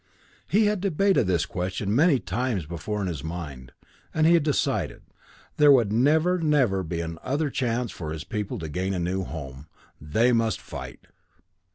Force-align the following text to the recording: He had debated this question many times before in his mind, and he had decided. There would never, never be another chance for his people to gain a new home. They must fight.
He 0.47 0.65
had 0.65 0.81
debated 0.81 1.27
this 1.27 1.45
question 1.45 1.93
many 1.95 2.17
times 2.17 2.65
before 2.65 3.01
in 3.03 3.07
his 3.07 3.23
mind, 3.23 3.71
and 4.15 4.25
he 4.25 4.33
had 4.33 4.41
decided. 4.41 5.03
There 5.57 5.71
would 5.71 5.93
never, 5.93 6.39
never 6.39 6.81
be 6.81 7.01
another 7.01 7.51
chance 7.51 7.91
for 7.91 8.11
his 8.11 8.23
people 8.23 8.57
to 8.57 8.67
gain 8.67 8.95
a 8.95 8.99
new 8.99 9.23
home. 9.23 9.67
They 10.01 10.31
must 10.31 10.59
fight. 10.59 11.05